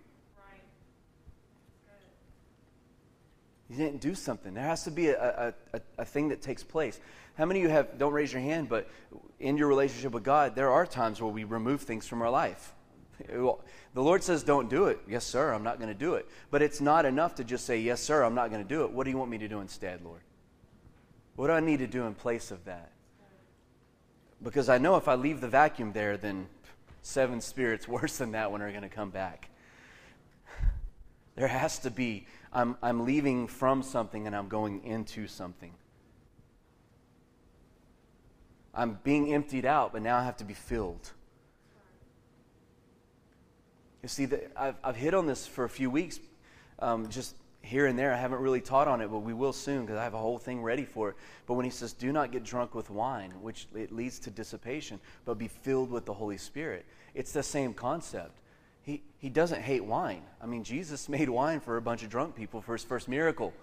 [3.70, 4.54] You didn't do something.
[4.54, 7.00] There has to be a, a, a, a thing that takes place.
[7.38, 8.90] How many of you have, don't raise your hand, but
[9.40, 12.74] in your relationship with God, there are times where we remove things from our life.
[13.94, 15.00] The Lord says, don't do it.
[15.10, 16.28] Yes, sir, I'm not going to do it.
[16.52, 18.92] But it's not enough to just say, yes, sir, I'm not going to do it.
[18.92, 20.22] What do you want me to do instead, Lord?
[21.36, 22.92] What do I need to do in place of that?
[24.44, 26.48] Because I know if I leave the vacuum there, then
[27.02, 29.50] seven spirits worse than that one are going to come back.
[31.36, 35.74] There has to be, I'm, I'm leaving from something and I'm going into something.
[38.74, 41.12] I'm being emptied out, but now I have to be filled.
[44.04, 46.20] You see, the, I've, I've hit on this for a few weeks.
[46.80, 47.36] Um, just
[47.68, 48.14] here and there.
[48.14, 50.38] I haven't really taught on it, but we will soon because I have a whole
[50.38, 51.16] thing ready for it.
[51.46, 55.00] But when he says, do not get drunk with wine, which it leads to dissipation,
[55.26, 58.40] but be filled with the Holy Spirit, it's the same concept.
[58.88, 60.21] He, he doesn't hate wine.
[60.41, 63.54] I mean, Jesus made wine for a bunch of drunk people for his first miracle.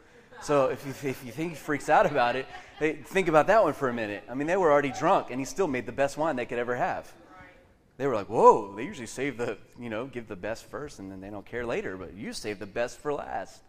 [0.43, 2.47] So if you, if you think he freaks out about it,
[2.79, 4.25] hey, think about that one for a minute.
[4.29, 6.59] I mean, they were already drunk, and he still made the best wine they could
[6.59, 7.11] ever have.
[7.97, 11.11] They were like, whoa, they usually save the, you know, give the best first, and
[11.11, 13.63] then they don't care later, but you save the best for last.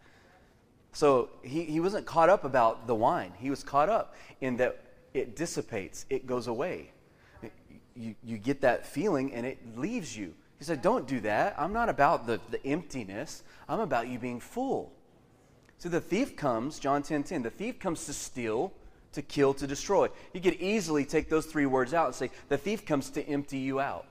[0.92, 3.32] So he, he wasn't caught up about the wine.
[3.38, 4.82] He was caught up in that
[5.14, 6.90] it dissipates, it goes away.
[7.94, 10.34] You, you get that feeling and it leaves you.
[10.58, 11.54] He said, Don't do that.
[11.58, 14.92] I'm not about the, the emptiness, I'm about you being full.
[15.78, 18.72] So the thief comes, John 10 10, the thief comes to steal,
[19.12, 20.08] to kill, to destroy.
[20.32, 23.58] You could easily take those three words out and say, The thief comes to empty
[23.58, 24.06] you out.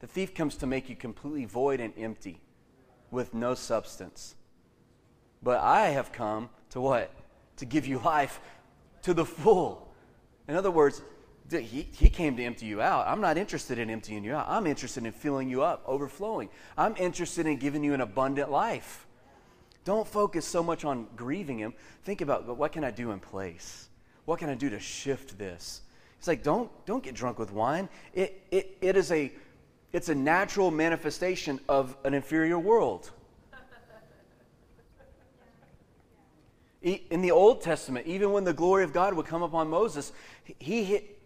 [0.00, 2.40] The thief comes to make you completely void and empty
[3.10, 4.34] with no substance.
[5.42, 7.10] But I have come to what?
[7.56, 8.40] To give you life
[9.02, 9.88] to the full.
[10.46, 11.02] In other words,
[11.50, 13.06] he, he came to empty you out.
[13.06, 14.46] I'm not interested in emptying you out.
[14.48, 16.50] I'm interested in filling you up, overflowing.
[16.76, 19.06] I'm interested in giving you an abundant life.
[19.84, 21.72] Don't focus so much on grieving him.
[22.04, 23.88] Think about what can I do in place?
[24.26, 25.80] What can I do to shift this?
[26.18, 27.88] It's like don't don't get drunk with wine.
[28.12, 29.32] It it, it is a
[29.92, 33.10] it's a natural manifestation of an inferior world.
[36.82, 40.12] In the Old Testament, even when the glory of God would come upon Moses,
[40.58, 41.17] he hit.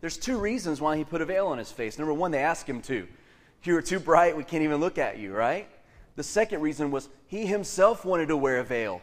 [0.00, 1.98] There's two reasons why he put a veil on his face.
[1.98, 3.06] Number one, they asked him to.
[3.64, 5.68] You are too bright, we can't even look at you, right?
[6.16, 9.00] The second reason was he himself wanted to wear a veil.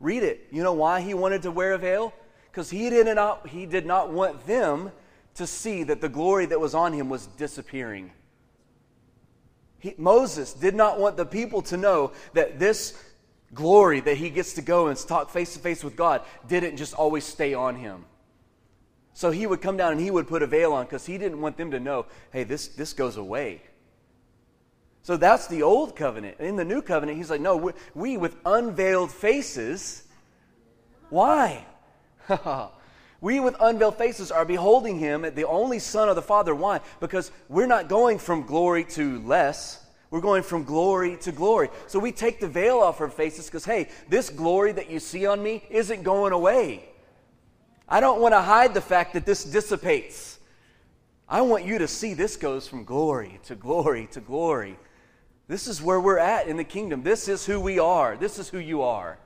[0.00, 0.48] Read it.
[0.50, 2.12] You know why he wanted to wear a veil?
[2.50, 4.90] Because he did not, he did not want them
[5.34, 8.10] to see that the glory that was on him was disappearing.
[9.78, 13.00] He, Moses did not want the people to know that this
[13.54, 16.94] glory that he gets to go and talk face to face with God didn't just
[16.94, 18.04] always stay on him.
[19.18, 21.40] So he would come down and he would put a veil on because he didn't
[21.40, 23.60] want them to know, hey, this, this goes away.
[25.02, 26.38] So that's the old covenant.
[26.38, 30.04] In the new covenant, he's like, no, we, we with unveiled faces.
[31.10, 31.66] Why?
[33.20, 36.54] we with unveiled faces are beholding him, the only Son of the Father.
[36.54, 36.78] Why?
[37.00, 39.84] Because we're not going from glory to less.
[40.12, 41.70] We're going from glory to glory.
[41.88, 45.26] So we take the veil off our faces because, hey, this glory that you see
[45.26, 46.90] on me isn't going away.
[47.88, 50.38] I don't want to hide the fact that this dissipates.
[51.28, 54.78] I want you to see this goes from glory to glory to glory.
[55.46, 57.02] This is where we're at in the kingdom.
[57.02, 58.16] This is who we are.
[58.16, 59.18] This is who you are.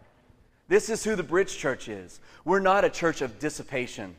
[0.68, 2.20] This is who the Bridge Church is.
[2.44, 4.14] We're not a church of dissipation.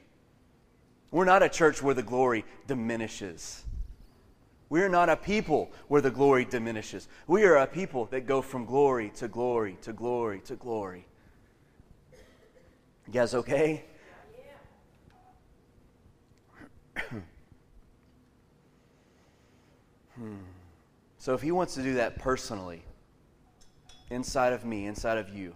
[1.12, 3.64] We're not a church where the glory diminishes.
[4.70, 7.08] We're not a people where the glory diminishes.
[7.28, 11.06] We are a people that go from glory to glory to glory to glory.
[13.08, 13.86] You guys okay?
[20.16, 20.36] Hmm.
[21.18, 22.84] So, if he wants to do that personally,
[24.10, 25.56] inside of me, inside of you,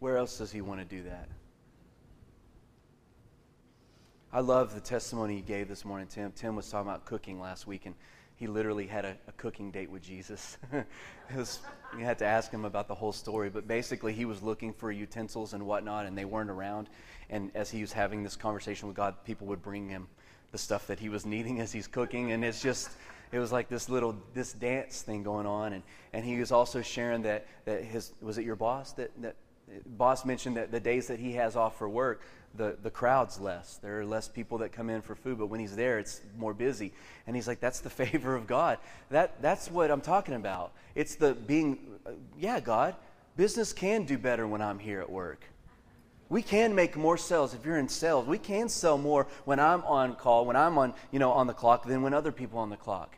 [0.00, 1.28] where else does he want to do that?
[4.32, 6.32] I love the testimony he gave this morning, Tim.
[6.32, 7.94] Tim was talking about cooking last week, and
[8.38, 10.58] he literally had a, a cooking date with Jesus.
[11.36, 11.58] was,
[11.98, 14.92] you had to ask him about the whole story, but basically, he was looking for
[14.92, 16.88] utensils and whatnot, and they weren't around.
[17.30, 20.06] And as he was having this conversation with God, people would bring him
[20.52, 22.90] the stuff that he was needing as he's cooking, and it's just
[23.32, 26.80] it was like this little this dance thing going on and, and he was also
[26.80, 29.36] sharing that, that his was it your boss that, that
[29.86, 32.22] boss mentioned that the days that he has off for work
[32.54, 33.78] the, the crowd's less.
[33.82, 36.54] There are less people that come in for food, but when he's there, it's more
[36.54, 36.92] busy.
[37.26, 38.78] And he's like, that's the favor of God.
[39.10, 40.72] That, that's what I'm talking about.
[40.94, 42.94] It's the being, uh, yeah, God,
[43.36, 45.44] business can do better when I'm here at work.
[46.28, 48.26] We can make more sales if you're in sales.
[48.26, 51.54] We can sell more when I'm on call, when I'm on, you know, on the
[51.54, 53.16] clock than when other people on the clock.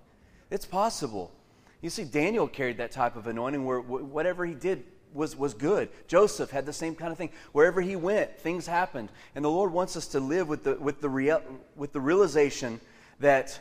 [0.49, 1.33] It's possible.
[1.81, 5.89] You see, Daniel carried that type of anointing where whatever he did, was, was good.
[6.09, 7.31] Joseph had the same kind of thing.
[7.53, 9.11] Wherever he went, things happened.
[9.35, 11.43] And the Lord wants us to live with the, with the, real,
[11.77, 12.81] with the realization
[13.21, 13.59] that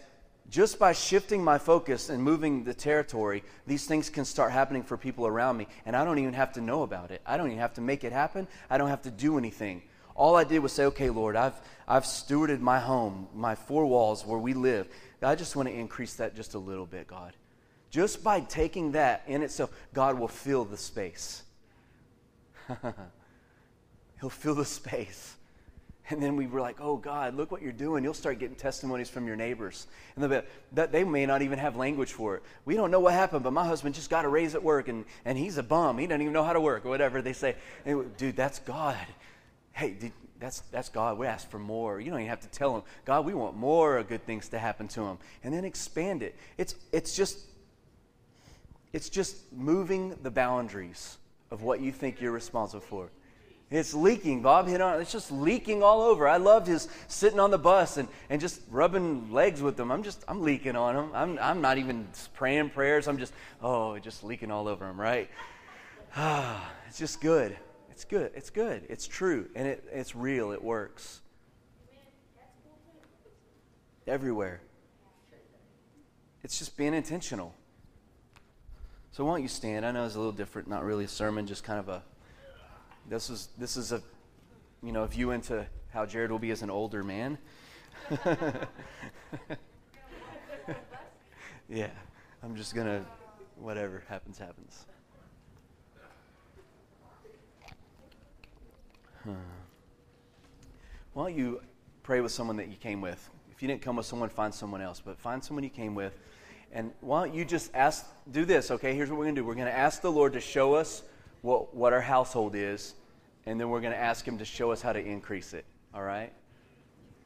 [0.50, 4.98] just by shifting my focus and moving the territory, these things can start happening for
[4.98, 5.68] people around me.
[5.86, 7.22] And I don't even have to know about it.
[7.26, 8.48] I don't even have to make it happen.
[8.70, 9.84] I don't have to do anything.
[10.16, 11.54] All I did was say, okay, Lord, I've,
[11.88, 14.88] I've stewarded my home, my four walls where we live.
[15.22, 17.34] I just want to increase that just a little bit, God.
[17.90, 21.44] Just by taking that in itself, God will fill the space.
[24.22, 25.36] He'll fill the space.
[26.12, 28.04] And then we were like, oh, God, look what you're doing.
[28.04, 29.86] You'll start getting testimonies from your neighbors.
[30.16, 32.44] And they'll be, that they may not even have language for it.
[32.66, 35.06] We don't know what happened, but my husband just got a raise at work and,
[35.24, 36.00] and he's a bum.
[36.00, 37.56] He doesn't even know how to work or whatever they say.
[37.86, 38.98] And, Dude, that's God.
[39.72, 41.20] Hey, that's, that's God.
[41.20, 42.00] We ask for more.
[42.00, 44.88] You don't even have to tell him, God, we want more good things to happen
[44.90, 45.18] to him.
[45.44, 46.36] And then expand it.
[46.58, 47.40] It's, it's, just,
[48.94, 51.18] it's just moving the boundaries
[51.52, 53.10] of what you think you're responsible for.
[53.72, 54.42] It's leaking.
[54.42, 55.02] Bob hit on it.
[55.02, 56.28] It's just leaking all over.
[56.28, 59.92] I loved his sitting on the bus and, and just rubbing legs with them.
[59.92, 61.12] I'm just, I'm leaking on him.
[61.14, 63.08] I'm, I'm not even praying prayers.
[63.08, 65.30] I'm just, oh, just leaking all over him, right?
[66.16, 67.56] Ah, it's just good.
[67.92, 68.32] It's good.
[68.34, 68.88] It's good.
[68.90, 69.48] It's true.
[69.56, 70.52] And it, it's real.
[70.52, 71.22] It works.
[74.08, 74.62] Everywhere.
[76.44, 77.54] It's just being intentional.
[79.12, 79.86] So why don't you stand?
[79.86, 82.04] I know it's a little different, not really a sermon, just kind of a
[83.08, 84.02] this is this is a
[84.84, 87.38] you know a view into how Jared will be as an older man.
[91.68, 91.90] yeah,
[92.44, 93.04] I'm just gonna
[93.58, 94.86] whatever happens happens.
[99.26, 99.32] Huh.
[101.14, 101.62] Why don't you
[102.04, 103.30] pray with someone that you came with?
[103.52, 105.02] If you didn't come with someone, find someone else.
[105.04, 106.18] But find someone you came with.
[106.72, 108.96] And why don't you just ask, do this, okay?
[108.96, 109.46] Here's what we're going to do.
[109.46, 111.04] We're going to ask the Lord to show us
[111.42, 112.96] what, what our household is
[113.50, 115.66] and then we're going to ask Him to show us how to increase it.
[115.94, 116.32] All right?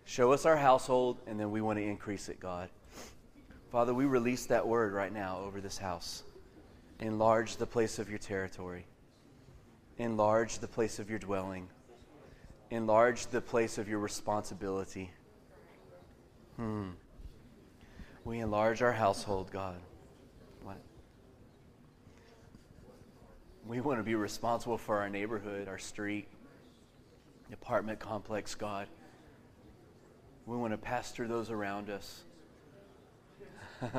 [0.06, 2.70] Show us our household, and then we want to increase it, God.
[3.72, 6.24] Father, we release that word right now over this house.
[7.00, 8.86] Enlarge the place of your territory,
[9.98, 11.68] enlarge the place of your dwelling,
[12.70, 15.12] enlarge the place of your responsibility.
[16.56, 16.92] Hmm.
[18.26, 19.76] We enlarge our household, God.
[20.64, 20.78] What?
[23.68, 26.28] We want to be responsible for our neighborhood, our street,
[27.52, 28.88] apartment complex, God.
[30.46, 32.24] We want to pastor those around us.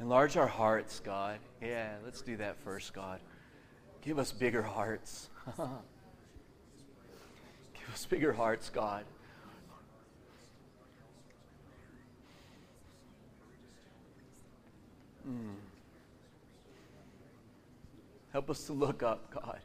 [0.00, 1.38] Enlarge our hearts, God.
[1.62, 3.20] Yeah, let's do that first, God.
[4.02, 5.30] Give us bigger hearts.
[5.56, 5.68] Give
[7.92, 9.04] us bigger hearts, God.
[15.28, 15.54] Mm.
[18.32, 19.60] Help us to look up, God.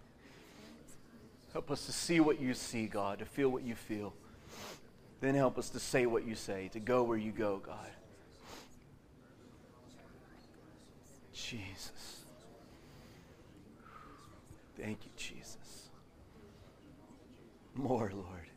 [1.54, 4.14] Help us to see what you see, God, to feel what you feel.
[5.22, 7.90] Then help us to say what you say, to go where you go, God.
[11.34, 12.24] Jesus.
[14.80, 15.90] Thank you, Jesus.
[17.76, 18.50] More, Lord.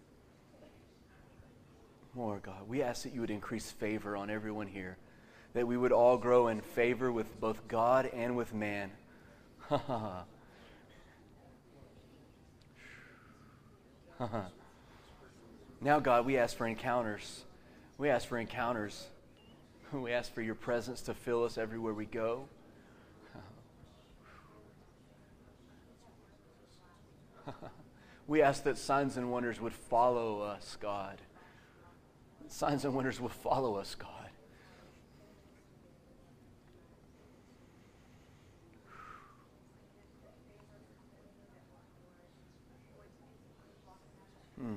[2.14, 2.68] More, God.
[2.68, 4.98] We ask that you would increase favor on everyone here,
[5.54, 8.90] that we would all grow in favor with both God and with man.
[15.80, 17.44] now, God, we ask for encounters.
[17.98, 19.06] We ask for encounters.
[19.92, 22.48] We ask for your presence to fill us everywhere we go.
[28.26, 31.20] we ask that signs and wonders would follow us, God.
[32.48, 34.21] Signs and wonders will follow us, God.
[44.58, 44.76] Hmm.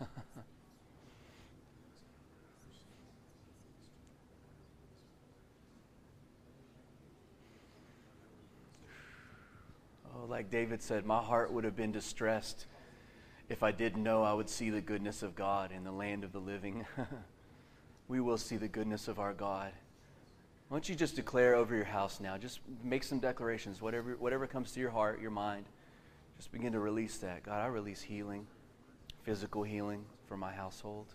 [10.14, 12.66] oh, like David said, my heart would have been distressed
[13.48, 16.32] if I didn't know I would see the goodness of God in the land of
[16.32, 16.86] the living.
[18.12, 19.72] we will see the goodness of our God.
[20.68, 22.36] Why don't you just declare over your house now?
[22.36, 25.64] Just make some declarations, whatever, whatever comes to your heart, your mind.
[26.36, 27.42] Just begin to release that.
[27.42, 28.46] God, I release healing,
[29.22, 31.06] physical healing for my household.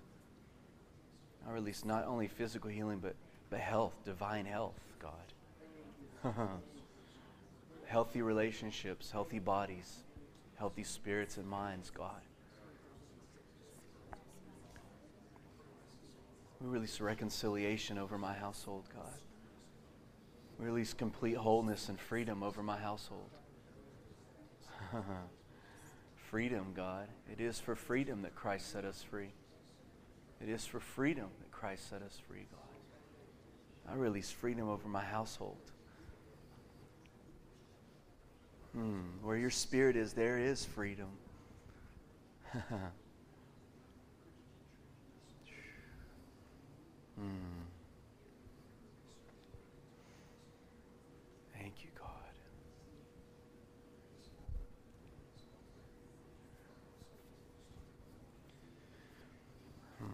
[1.47, 3.13] I release not only physical healing, but,
[3.51, 6.33] but health, divine health, God.
[7.86, 9.97] healthy relationships, healthy bodies,
[10.55, 12.21] healthy spirits and minds, God.
[16.59, 19.19] We release reconciliation over my household, God.
[20.59, 23.29] We release complete wholeness and freedom over my household.
[26.15, 27.07] freedom, God.
[27.31, 29.29] It is for freedom that Christ set us free.
[30.41, 33.91] It is for freedom that Christ set us free, God.
[33.91, 35.58] I release freedom over my household.
[38.73, 39.01] Hmm.
[39.21, 41.10] Where your spirit is, there is freedom.
[47.19, 47.23] Mm.
[51.53, 52.09] Thank you, God.
[60.03, 60.05] Mm.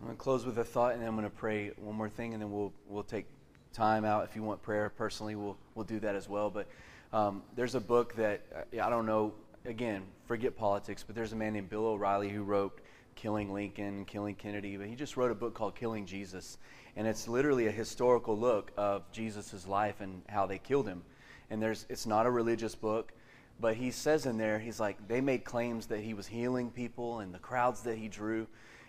[0.00, 2.08] I'm going to close with a thought and then I'm going to pray one more
[2.08, 3.26] thing and then we'll, we'll take
[3.72, 4.24] time out.
[4.24, 6.50] If you want prayer personally, we'll, we'll do that as well.
[6.50, 6.66] But
[7.12, 9.34] um, there's a book that uh, I don't know.
[9.64, 12.80] Again, forget politics, but there's a man named Bill O'Reilly who wrote
[13.14, 16.58] "Killing Lincoln," "Killing Kennedy," but he just wrote a book called "Killing Jesus,"
[16.96, 21.02] and it's literally a historical look of Jesus' life and how they killed him.
[21.50, 23.12] And there's it's not a religious book,
[23.60, 27.20] but he says in there, he's like they made claims that he was healing people
[27.20, 28.46] and the crowds that he drew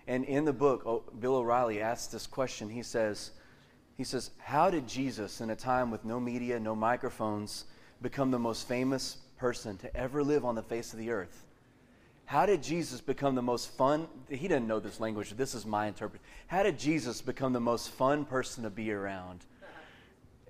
[0.09, 2.67] and in the book, Bill O'Reilly asks this question.
[2.67, 3.30] He says,
[3.95, 7.65] he says, How did Jesus, in a time with no media, no microphones,
[8.01, 11.45] become the most famous person to ever live on the face of the earth?
[12.25, 14.07] How did Jesus become the most fun?
[14.29, 15.31] He didn't know this language.
[15.31, 16.23] This is my interpretation.
[16.45, 19.45] How did Jesus become the most fun person to be around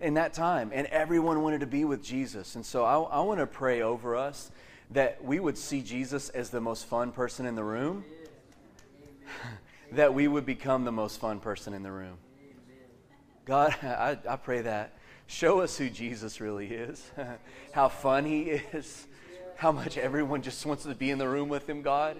[0.02, 0.72] in that time?
[0.74, 2.56] And everyone wanted to be with Jesus.
[2.56, 4.52] And so I, I want to pray over us
[4.92, 8.04] that we would see Jesus as the most fun person in the room
[9.94, 12.18] that we would become the most fun person in the room.
[13.46, 14.96] God, I, I pray that.
[15.30, 17.12] Show us who Jesus really is,
[17.72, 18.42] how fun he
[18.74, 19.06] is,
[19.58, 22.20] how much everyone just wants to be in the room with him, God.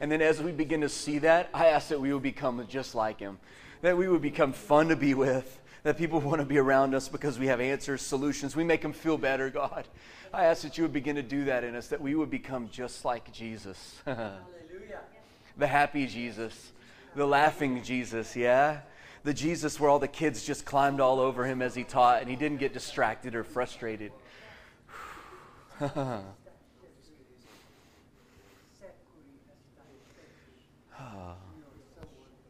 [0.00, 2.96] And then as we begin to see that, I ask that we would become just
[2.96, 3.38] like him,
[3.82, 7.08] that we would become fun to be with, that people want to be around us
[7.08, 8.56] because we have answers, solutions.
[8.56, 9.86] We make them feel better, God.
[10.34, 12.68] I ask that you would begin to do that in us, that we would become
[12.68, 14.02] just like Jesus.
[14.04, 14.40] Hallelujah.
[15.56, 16.72] The happy Jesus,
[17.14, 18.80] the laughing Jesus, yeah?
[19.22, 22.30] The Jesus where all the kids just climbed all over him as he taught and
[22.30, 24.12] he didn't get distracted or frustrated.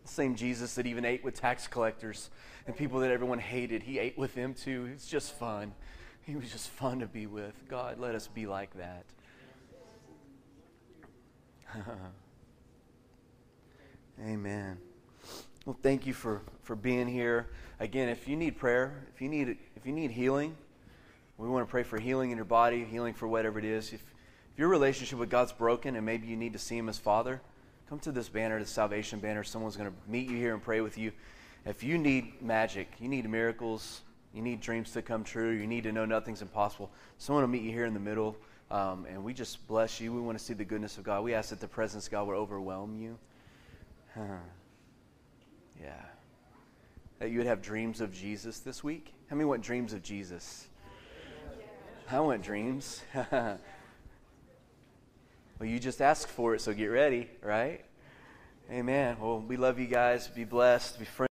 [0.04, 2.30] Same Jesus that even ate with tax collectors
[2.66, 3.82] and people that everyone hated.
[3.82, 4.88] He ate with them too.
[4.92, 5.72] It's just fun.
[6.22, 7.54] He was just fun to be with.
[7.68, 9.04] God, let us be like that.
[14.20, 14.78] Amen.
[15.66, 17.48] Well, thank you for, for being here.
[17.80, 20.56] Again, if you need prayer, if you need, if you need healing,
[21.36, 23.92] we want to pray for healing in your body, healing for whatever it is.
[23.92, 24.02] If,
[24.52, 27.42] if your relationship with God's broken and maybe you need to see Him as Father,
[27.90, 29.44] come to this banner, the salvation banner.
[29.44, 31.12] Someone's going to meet you here and pray with you.
[31.66, 34.00] If you need magic, you need miracles,
[34.32, 37.62] you need dreams to come true, you need to know nothing's impossible, someone will meet
[37.62, 38.34] you here in the middle.
[38.70, 40.12] Um, and we just bless you.
[40.12, 41.24] We want to see the goodness of God.
[41.24, 43.18] We ask that the presence of God will overwhelm you.
[44.14, 44.22] Huh.
[45.80, 45.92] Yeah.
[47.18, 49.12] That you would have dreams of Jesus this week.
[49.28, 50.68] How many want dreams of Jesus?
[52.10, 53.02] I want dreams.
[53.32, 53.58] well,
[55.60, 57.84] you just asked for it, so get ready, right?
[58.70, 59.16] Amen.
[59.20, 60.28] Well, we love you guys.
[60.28, 60.98] Be blessed.
[60.98, 61.29] Be friends.